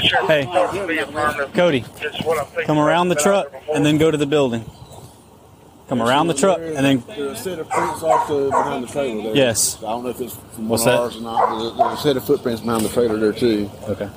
Sure. 0.03 0.25
Hey. 0.95 1.03
Affirmative. 1.03 1.53
Cody, 1.53 1.85
It's 2.01 2.23
what 2.25 2.37
I'm 2.39 2.45
thinking 2.47 2.65
come 2.65 2.77
around 2.79 3.09
the 3.09 3.15
truck 3.15 3.53
and 3.73 3.85
then 3.85 3.97
go 3.97 4.11
to 4.11 4.17
the 4.17 4.25
building. 4.25 4.65
Come 5.89 6.01
around 6.01 6.27
the 6.27 6.33
truck 6.33 6.59
and 6.59 6.77
then. 6.77 7.03
There's 7.07 7.39
a 7.39 7.43
set 7.43 7.59
of 7.59 7.69
prints 7.69 8.01
off 8.03 8.27
the 8.27 8.45
behind 8.49 8.83
the 8.83 8.87
trailer 8.87 9.23
there. 9.23 9.35
Yes. 9.35 9.77
I 9.79 9.81
don't 9.87 10.03
know 10.03 10.09
if 10.09 10.21
it's 10.21 10.35
from 10.53 10.69
What's 10.69 10.85
one 10.85 10.95
that? 10.95 11.01
ours 11.01 11.17
or 11.17 11.21
not, 11.21 11.49
but 11.49 11.59
there- 11.59 11.71
there's 11.87 11.99
a 11.99 12.01
set 12.01 12.17
of 12.17 12.23
footprints 12.25 12.61
behind 12.61 12.85
the 12.85 12.89
trailer 12.89 13.17
there 13.17 13.33
too. 13.33 13.69
Okay. 13.89 14.09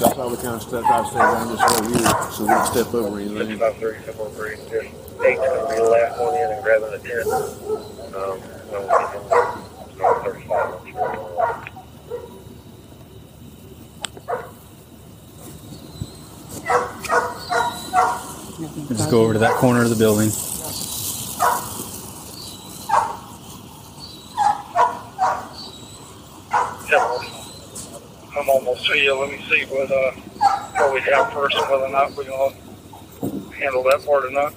That's 0.00 0.16
why 0.16 0.26
we 0.26 0.36
kind 0.36 0.56
of 0.56 0.62
stepped 0.62 0.86
out, 0.86 1.06
stay 1.08 1.18
around 1.20 1.48
this 1.48 1.60
way 1.60 2.00
here, 2.00 2.30
so 2.32 2.42
we 2.42 2.48
don't 2.48 2.66
step 2.66 2.94
over 2.94 3.18
anything. 3.20 3.38
Fifty-five 3.38 3.76
three, 3.76 3.94
four 4.14 4.28
three. 4.30 4.56
Just 4.56 4.72
eight's 4.72 5.40
gonna 5.40 5.68
be 5.68 5.76
the 5.76 5.82
last 5.84 6.18
one 6.20 6.34
in 6.34 6.50
and 6.50 6.62
grabbing 6.64 6.90
the 6.90 6.98
ten. 6.98 7.22
Um, 8.12 8.38
when 8.72 8.82
we 8.82 8.88
get 8.88 9.12
from 9.12 9.28
there, 9.28 9.46
it's 9.92 10.24
thirty-five. 10.24 10.81
Just 18.88 19.10
go 19.10 19.22
over 19.22 19.34
to 19.34 19.38
that 19.38 19.54
corner 19.56 19.82
of 19.82 19.90
the 19.90 19.96
building. 19.96 20.30
Yeah, 26.90 28.38
I'm 28.38 28.48
almost 28.48 28.86
to 28.86 28.98
you. 28.98 29.18
Let 29.20 29.30
me 29.30 29.44
see 29.48 29.64
what, 29.66 29.90
uh, 29.90 30.12
what 30.72 30.94
we 30.94 31.00
have 31.02 31.32
first 31.34 31.54
and 31.56 31.68
whether 31.68 31.84
or 31.84 31.90
not 31.90 32.14
we're 32.16 32.24
gonna 32.24 32.54
handle 33.54 33.82
that 33.84 34.02
part 34.06 34.24
or 34.24 34.30
not. 34.30 34.54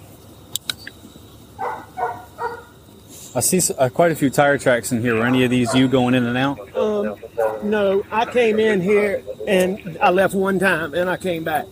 I 3.35 3.41
see 3.41 3.59
uh, 3.77 3.89
quite 3.89 4.13
a 4.13 4.15
few 4.15 4.29
tire 4.29 4.57
tracks 4.57 4.93
in 4.93 5.01
here. 5.01 5.15
Were 5.15 5.25
any 5.25 5.43
of 5.43 5.51
these 5.51 5.73
you 5.75 5.89
going 5.89 6.13
in 6.13 6.25
and 6.25 6.37
out? 6.37 6.57
Um, 6.73 7.17
no, 7.63 8.05
I 8.09 8.25
came 8.25 8.59
in 8.59 8.79
here 8.79 9.21
and 9.45 9.97
I 10.01 10.09
left 10.11 10.33
one 10.33 10.57
time 10.57 10.93
and 10.93 11.09
I 11.09 11.17
came 11.17 11.43
back. 11.43 11.65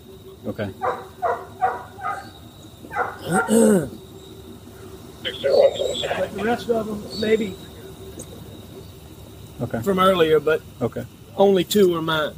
Okay. 0.45 0.69
But 3.33 3.49
the 6.33 6.43
rest 6.43 6.69
of 6.69 6.85
them, 6.85 7.03
maybe 7.19 7.55
Okay. 9.61 9.81
from 9.81 9.99
earlier, 9.99 10.39
but 10.39 10.61
Okay. 10.81 11.05
only 11.37 11.63
two 11.63 11.95
are 11.95 12.01
mine. 12.01 12.33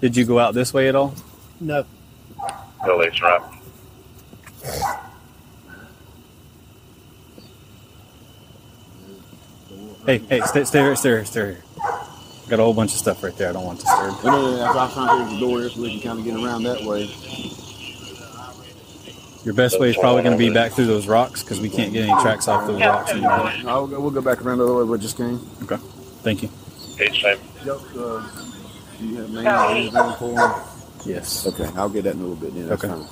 Did 0.00 0.16
you 0.16 0.24
go 0.24 0.38
out 0.40 0.54
this 0.54 0.74
way 0.74 0.88
at 0.88 0.96
all? 0.96 1.14
No. 1.60 1.84
No, 2.84 3.00
that's 3.00 3.22
right. 3.22 3.40
Hey, 10.06 10.18
hey, 10.28 10.40
stay, 10.42 10.64
stay 10.64 10.80
here, 10.80 10.96
stay 10.96 11.08
here, 11.10 11.24
stay 11.24 11.40
here. 11.40 11.64
Got 12.48 12.58
a 12.58 12.62
whole 12.62 12.74
bunch 12.74 12.92
of 12.92 12.98
stuff 12.98 13.22
right 13.22 13.34
there. 13.36 13.50
I 13.50 13.52
don't 13.52 13.64
want 13.64 13.78
disturbed. 13.80 14.24
And 14.24 14.34
then 14.34 14.60
after 14.60 14.78
I 14.78 14.84
was 14.84 14.92
trying 14.94 15.08
to 15.08 15.24
figure 15.24 15.38
the 15.38 15.46
door 15.46 15.60
there 15.60 15.70
so 15.70 15.80
we 15.80 15.90
can 15.92 16.00
kind 16.00 16.18
of 16.18 16.24
get 16.24 16.34
around 16.34 16.64
that 16.64 16.82
way. 16.82 17.08
Your 19.44 19.54
best 19.54 19.80
way 19.80 19.90
is 19.90 19.96
probably 19.96 20.22
going 20.22 20.38
to 20.38 20.38
be 20.38 20.52
back 20.54 20.72
through 20.72 20.86
those 20.86 21.08
rocks 21.08 21.42
because 21.42 21.60
we 21.60 21.68
can't 21.68 21.92
get 21.92 22.08
any 22.08 22.22
tracks 22.22 22.46
off 22.46 22.66
those 22.66 22.80
rocks 22.80 23.10
anymore. 23.10 23.30
I'll 23.66 23.86
go, 23.88 24.00
we'll 24.00 24.10
go 24.12 24.20
back 24.22 24.44
around 24.44 24.58
the 24.58 24.64
other 24.64 24.74
way 24.74 24.84
we 24.84 24.98
just 24.98 25.16
came. 25.16 25.40
Okay. 25.64 25.76
Thank 26.22 26.42
you. 26.44 26.48
Each 27.04 27.22
time. 27.22 27.38
Yep. 27.64 27.76
Uh, 27.96 28.28
do 28.98 29.06
you 29.06 29.16
have 29.16 29.30
names 29.30 29.46
or 29.46 29.70
anything 29.70 30.12
for 30.18 30.34
them? 30.34 30.52
Yes. 31.04 31.46
Okay, 31.48 31.68
I'll 31.76 31.88
get 31.88 32.04
that 32.04 32.14
in 32.14 32.20
a 32.20 32.22
little 32.22 32.36
bit 32.36 32.54
then. 32.54 32.68
That's 32.68 32.84
Okay. 32.84 32.92
fine. 32.94 33.08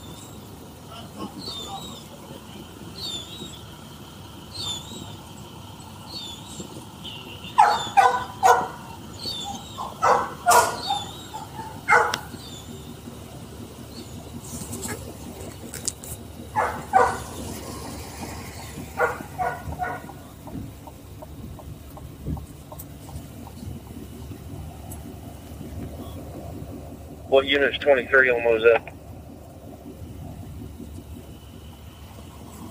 Unit's 27.50 27.78
twenty-three 27.78 28.30
on 28.30 28.44
those 28.44 28.64
uh, 28.64 28.76
up? 28.76 28.88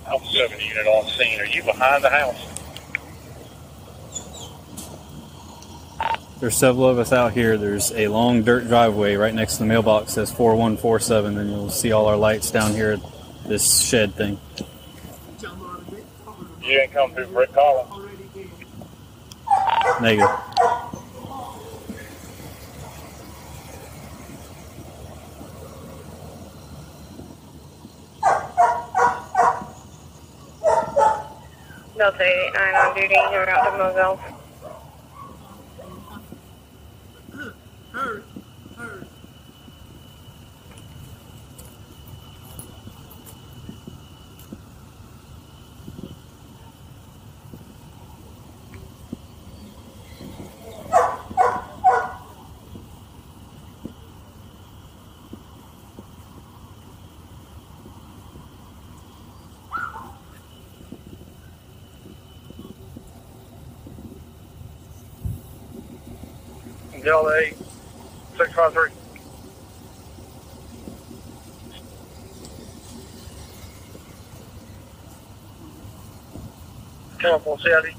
Alpha 0.08 0.28
seven 0.28 0.60
unit 0.60 0.88
on 0.88 1.08
scene. 1.10 1.39
Are 1.39 1.46
you 1.46 1.63
behind 1.63 2.04
the 2.04 2.10
house? 2.10 2.46
There's 6.39 6.56
several 6.56 6.88
of 6.88 6.98
us 6.98 7.12
out 7.12 7.34
here. 7.34 7.58
There's 7.58 7.92
a 7.92 8.08
long 8.08 8.44
dirt 8.44 8.68
driveway 8.68 9.15
right 9.15 9.34
next 9.34 9.54
to 9.56 9.60
the 9.60 9.65
mailbox 9.65 10.13
says 10.13 10.32
4147. 10.32 11.38
and 11.38 11.50
you'll 11.50 11.70
see 11.70 11.92
all 11.92 12.06
our 12.06 12.15
lights 12.15 12.50
down 12.50 12.74
here 12.74 12.94
at 12.94 13.02
this 13.46 13.82
shed 13.82 14.15
thing. 14.15 14.39
You 16.62 16.76
didn't 16.78 16.94
come 16.94 17.12
through 17.12 17.28
Brick 17.28 17.50
Hollow. 17.54 18.08
Negative. 20.00 20.30
89 32.21 32.75
on 32.75 32.95
duty, 32.95 33.15
here 33.29 33.45
route 33.45 33.71
to 33.71 33.77
Moselle. 33.77 34.38
Delta 67.03 67.45
eight, 67.45 67.57
six 68.38 68.53
five 68.53 68.73
three. 68.73 68.91
Careful, 77.19 77.57
Sandy. 77.59 77.95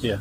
Yeah. 0.00 0.18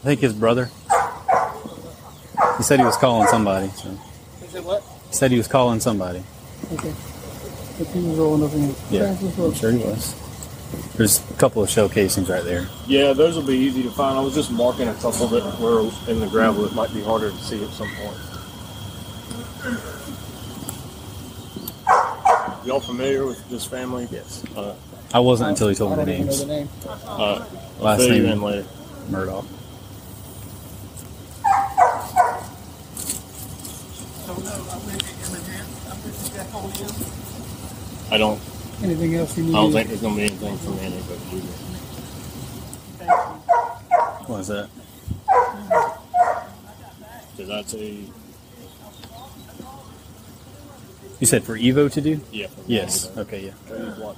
I 0.00 0.02
think 0.02 0.20
his 0.20 0.32
brother. 0.32 0.70
He 2.56 2.62
said 2.62 2.78
he 2.78 2.84
was 2.84 2.96
calling 2.96 3.26
somebody. 3.28 3.68
So. 3.68 3.90
He 4.40 4.46
said 4.46 4.64
what? 4.64 4.82
He 5.08 5.14
said 5.14 5.30
he 5.30 5.36
was 5.36 5.48
calling 5.48 5.80
somebody. 5.80 6.22
Okay. 6.72 6.88
If 6.88 7.92
he 7.92 8.00
was 8.00 8.18
rolling 8.18 8.44
up 8.44 8.52
in 8.54 8.60
here. 8.62 8.74
Yeah, 8.90 9.16
I'm 9.44 9.54
sure 9.54 9.72
he 9.72 9.78
was. 9.78 10.14
There's 10.96 11.18
a 11.30 11.34
couple 11.34 11.62
of 11.62 11.70
shell 11.70 11.88
casings 11.88 12.28
right 12.28 12.44
there. 12.44 12.68
Yeah, 12.86 13.12
those 13.12 13.34
will 13.34 13.46
be 13.46 13.56
easy 13.56 13.82
to 13.82 13.90
find. 13.90 14.16
I 14.16 14.22
was 14.22 14.34
just 14.34 14.52
marking 14.52 14.88
a 14.88 14.94
couple 14.94 15.26
that 15.28 15.58
were 15.58 15.90
in 16.08 16.20
the 16.20 16.28
gravel. 16.28 16.64
It 16.64 16.74
might 16.74 16.92
be 16.94 17.02
harder 17.02 17.30
to 17.30 17.36
see 17.36 17.62
at 17.64 17.70
some 17.70 17.88
point. 17.96 18.16
Y'all 22.64 22.80
familiar 22.80 23.26
with 23.26 23.48
this 23.48 23.64
family? 23.64 24.06
Yes. 24.10 24.44
Uh, 24.54 24.74
I 25.12 25.18
wasn't 25.18 25.50
until 25.50 25.68
he 25.68 25.74
told 25.74 25.96
me 25.98 26.04
the 26.04 26.10
names. 26.10 26.44
name. 26.46 26.68
Uh, 27.04 27.44
Last 27.80 28.00
name 28.08 28.26
in 28.26 28.40
later. 28.42 28.66
Murdaugh. 29.10 29.44
I 38.10 38.18
don't. 38.18 38.40
Anything 38.82 39.14
else 39.14 39.36
you 39.36 39.48
I 39.48 39.52
don't 39.52 39.72
think 39.72 39.88
there's 39.88 40.00
gonna 40.00 40.16
be 40.16 40.22
anything 40.22 40.56
from 40.58 40.78
anybody 40.78 41.20
either. 41.32 41.46
you. 43.04 43.10
What's 44.26 44.48
that? 44.48 44.68
Did 47.36 47.50
I 47.50 47.62
say 47.62 48.04
You 51.20 51.26
said 51.26 51.44
for 51.44 51.56
Evo 51.58 51.92
to 51.92 52.00
do? 52.00 52.20
yeah. 52.32 52.46
for 52.48 52.62
Yes. 52.66 53.10
Okay. 53.16 53.52
Yeah. 53.68 53.98
Watch. 53.98 54.16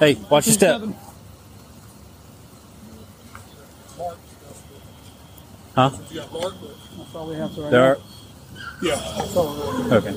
Hey, 0.00 0.14
watch 0.30 0.46
your 0.46 0.54
step. 0.54 0.80
Huh? 5.74 5.90
That's 5.90 7.14
all 7.14 7.28
we 7.28 7.34
have 7.34 7.54
to 7.54 7.60
There 7.68 7.84
are. 7.84 7.98
Yeah. 8.82 8.94
That's 8.94 9.36
all 9.36 9.54
we're 9.54 9.98
Okay. 9.98 10.14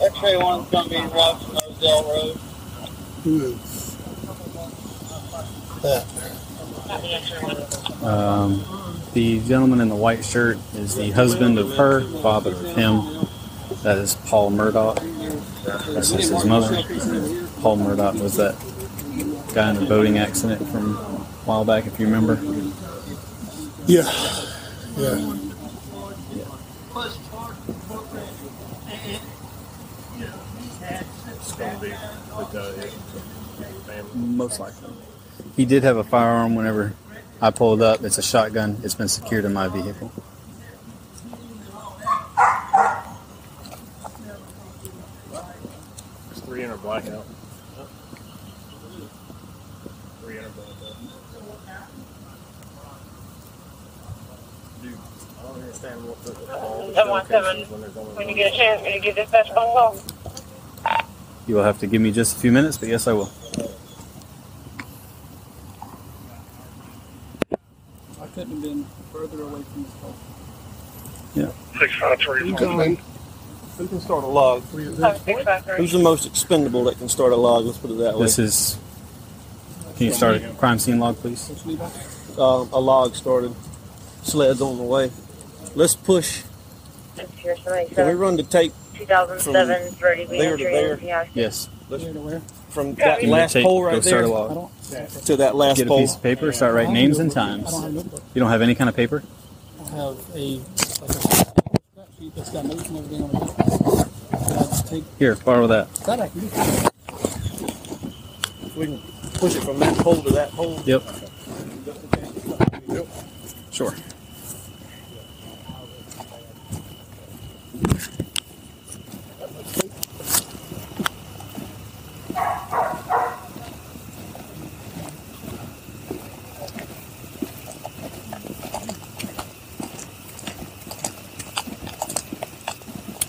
X-ray 0.00 0.36
one's 0.36 0.70
gonna 0.70 0.88
be 0.88 0.96
right 0.98 1.36
from 1.42 1.54
Moselle 1.54 2.04
Road. 2.04 2.38
Um, 8.04 8.64
the 9.14 9.40
gentleman 9.40 9.80
in 9.80 9.88
the 9.88 9.96
white 9.96 10.24
shirt 10.24 10.58
is 10.76 10.94
the 10.94 11.10
husband 11.10 11.58
of 11.58 11.76
her, 11.76 12.02
father 12.22 12.52
of 12.52 12.76
him. 12.76 13.17
That 13.82 13.98
is 13.98 14.16
Paul 14.26 14.50
Murdaugh. 14.50 14.94
That's 15.94 16.10
just 16.12 16.32
his 16.32 16.44
mother. 16.44 16.82
Paul 17.60 17.78
Murdaugh 17.78 18.20
was 18.20 18.36
that 18.36 18.54
guy 19.54 19.70
in 19.70 19.76
the 19.76 19.86
boating 19.86 20.18
accident 20.18 20.66
from 20.68 20.96
a 20.96 21.00
while 21.46 21.64
back, 21.64 21.86
if 21.86 21.98
you 21.98 22.06
remember. 22.06 22.34
Yeah. 23.86 24.02
Yeah. 24.96 25.36
It's 31.28 31.52
gonna 31.52 31.78
be 31.80 31.88
the 31.88 32.48
guy 32.52 32.72
here. 32.72 32.90
Family. 33.86 34.12
Most 34.14 34.60
likely. 34.60 34.92
He 35.56 35.64
did 35.64 35.82
have 35.82 35.96
a 35.96 36.04
firearm 36.04 36.54
whenever 36.54 36.94
I 37.40 37.50
pulled 37.50 37.80
up. 37.82 38.04
It's 38.04 38.18
a 38.18 38.22
shotgun. 38.22 38.78
It's 38.82 38.94
been 38.94 39.08
secured 39.08 39.44
in 39.44 39.52
my 39.52 39.68
vehicle. 39.68 40.12
There's 46.26 46.40
three 46.44 46.62
in 46.64 46.70
our 46.70 46.77
blackout. 46.88 47.26
Three 50.22 50.38
in 50.38 50.44
our 50.44 50.50
blackout. 50.50 50.96
Dude, 54.80 54.94
I 55.38 55.42
don't 55.42 55.60
understand 55.60 56.08
what 56.08 56.24
the. 56.24 56.56
all 56.56 56.86
the 56.88 56.94
Seven 56.94 57.10
one 57.10 57.26
shell 57.26 57.42
seven. 57.44 57.56
cases 57.56 57.70
when 57.70 57.80
there's 57.82 57.96
only 57.98 58.14
When 58.14 58.28
you 58.30 58.34
get 58.34 58.54
a 58.54 58.56
chance, 58.56 58.80
can 58.82 58.94
you 58.94 59.00
give 59.00 59.16
this 59.16 59.30
best 59.30 59.50
phone 59.50 59.66
call? 59.76 59.98
You 61.46 61.56
will 61.56 61.62
have 61.64 61.78
to 61.80 61.86
give 61.86 62.00
me 62.00 62.10
just 62.10 62.38
a 62.38 62.40
few 62.40 62.52
minutes, 62.52 62.78
but 62.78 62.88
yes, 62.88 63.06
I 63.06 63.12
will. 63.12 63.30
I 68.22 68.26
couldn't 68.28 68.52
have 68.52 68.62
been 68.62 68.86
further 69.12 69.42
away 69.42 69.60
from 69.62 69.82
this 69.82 69.92
call. 70.00 70.14
Six 71.78 71.94
five 71.96 72.18
three. 72.18 72.50
Who 72.50 72.56
can, 72.56 72.96
who 73.78 73.88
can 73.88 74.00
start 74.00 74.24
a 74.24 74.26
log? 74.26 74.62
Seven 74.64 75.20
six 75.20 75.42
five 75.44 75.64
three. 75.64 75.76
Who's 75.76 75.92
the 75.92 75.98
most 76.00 76.26
expendable 76.26 76.84
that 76.84 76.98
can 76.98 77.08
start 77.08 77.32
a 77.32 77.36
log? 77.36 77.64
Let's 77.64 77.78
put 77.78 77.90
it 77.90 77.98
that 77.98 78.16
way. 78.18 78.24
This 78.24 78.38
is. 78.38 78.78
Can 79.96 80.06
you 80.06 80.12
start 80.12 80.36
a 80.36 80.48
crime 80.54 80.78
scene 80.78 80.98
log, 80.98 81.16
please? 81.16 81.48
What's 81.48 81.64
Levi? 81.66 81.84
Um, 82.40 82.68
a 82.72 82.80
log 82.80 83.14
started. 83.16 83.54
Sleds 84.22 84.60
on 84.60 84.76
the 84.76 84.82
way. 84.82 85.10
Let's 85.74 85.96
push. 85.96 86.42
Can 87.16 88.06
we 88.06 88.12
run 88.12 88.36
the 88.36 88.42
tape 88.44 88.72
2007 88.94 89.94
Birdie 89.98 90.24
there 90.26 90.56
to 90.56 90.62
there? 90.64 91.28
Yes. 91.34 91.68
Let's, 91.88 92.02
Here 92.04 92.12
to 92.12 92.20
where? 92.20 92.40
from 92.68 92.94
that 92.96 93.20
Give 93.20 93.30
last 93.30 93.52
tape, 93.54 93.64
pole 93.64 93.80
Go 93.80 93.86
right 93.86 94.04
start 94.04 94.24
there 94.24 94.32
a 94.32 94.36
I 94.36 94.44
log. 94.44 94.70
to 95.24 95.36
that 95.36 95.56
last 95.56 95.78
Get 95.78 95.86
a 95.86 95.88
pole? 95.88 96.00
piece 96.00 96.14
of 96.16 96.22
paper. 96.22 96.52
Start 96.52 96.74
writing 96.74 96.92
names 96.92 97.18
and 97.18 97.32
times. 97.32 97.70
Don't 97.70 97.82
have 97.82 97.90
a 97.90 97.94
notebook. 97.94 98.22
You 98.34 98.40
don't 98.40 98.50
have 98.50 98.62
any 98.62 98.74
kind 98.74 98.90
of 98.90 98.94
paper? 98.96 99.22
I 99.80 99.84
have 99.96 100.18
a 100.34 100.60
like 101.00 101.10
a 101.10 102.14
sheet 102.20 102.34
that's 102.36 102.50
got 102.50 102.66
notes 102.66 102.86
and 102.88 102.98
everything 102.98 103.22
on 103.22 103.30
it. 103.48 103.67
And 104.90 104.96
I 104.96 105.00
just 105.00 105.10
take 105.10 105.18
Here, 105.18 105.36
borrow 105.36 105.66
that. 105.66 105.92
that 106.06 106.20
I 106.20 106.28
can 106.28 106.40
do. 106.40 106.46
We 108.78 108.86
can 108.86 108.98
push 109.34 109.56
it 109.56 109.62
from 109.62 109.78
that 109.80 109.96
pole 109.98 110.22
to 110.22 110.30
that 110.30 110.50
pole. 110.52 110.80
Yep. 110.84 111.02
Sure. 113.70 113.94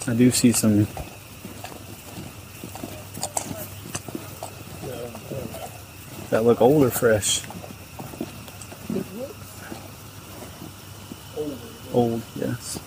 I 0.08 0.14
do 0.16 0.32
see 0.32 0.52
some 0.52 0.88
that 6.30 6.44
look 6.44 6.62
old 6.62 6.84
or 6.84 6.90
fresh. 6.90 7.42
Old, 11.94 12.22
yes. 12.36 12.80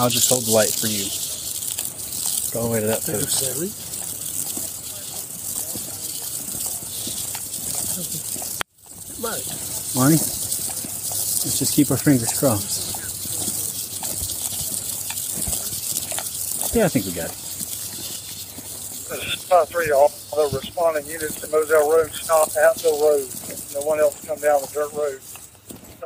I'll 0.00 0.08
just 0.08 0.30
hold 0.30 0.46
the 0.46 0.52
light 0.52 0.70
for 0.72 0.86
you. 0.86 1.04
Go 2.54 2.60
all 2.60 2.68
the 2.68 2.72
way 2.72 2.80
to 2.80 2.86
that 2.86 3.04
post. 3.04 3.44
Money? 9.94 10.16
Let's 10.16 11.58
just 11.58 11.74
keep 11.74 11.90
our 11.90 11.98
fingers 11.98 12.32
crossed. 12.32 12.96
Yeah, 16.74 16.86
I 16.86 16.88
think 16.88 17.04
we 17.04 17.12
got 17.12 17.28
it. 17.28 17.36
Five 19.52 19.68
three, 19.68 19.90
all 19.90 20.08
the 20.08 20.48
responding 20.56 21.04
units 21.08 21.38
to 21.42 21.48
Moselle 21.48 21.90
Road 21.90 22.10
stop 22.12 22.48
at 22.56 22.76
the 22.76 22.88
road. 22.88 23.28
No 23.74 23.86
one 23.86 24.00
else 24.00 24.24
come 24.24 24.38
down 24.40 24.62
the 24.62 24.68
dirt 24.72 24.92
road. 24.94 25.20